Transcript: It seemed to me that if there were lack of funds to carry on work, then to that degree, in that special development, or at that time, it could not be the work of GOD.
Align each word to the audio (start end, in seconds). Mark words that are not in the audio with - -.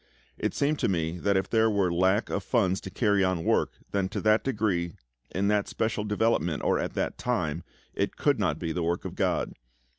It 0.35 0.55
seemed 0.55 0.79
to 0.79 0.87
me 0.87 1.19
that 1.19 1.37
if 1.37 1.47
there 1.47 1.69
were 1.69 1.93
lack 1.93 2.31
of 2.31 2.43
funds 2.43 2.81
to 2.81 2.89
carry 2.89 3.23
on 3.23 3.43
work, 3.43 3.77
then 3.91 4.09
to 4.09 4.21
that 4.21 4.43
degree, 4.43 4.93
in 5.29 5.47
that 5.49 5.67
special 5.67 6.03
development, 6.05 6.63
or 6.63 6.79
at 6.79 6.95
that 6.95 7.19
time, 7.19 7.63
it 7.93 8.17
could 8.17 8.39
not 8.39 8.57
be 8.57 8.71
the 8.71 8.81
work 8.81 9.05
of 9.05 9.13
GOD. 9.13 9.53